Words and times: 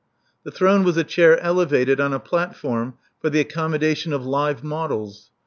The 0.43 0.49
throne 0.49 0.83
was 0.83 0.97
a 0.97 1.03
chair 1.03 1.39
elevated 1.41 1.99
on 1.99 2.11
a 2.11 2.19
platform 2.19 2.95
for 3.21 3.29
the 3.29 3.39
accommodation 3.41 4.13
of 4.13 4.25
live 4.25 4.63
models. 4.63 5.29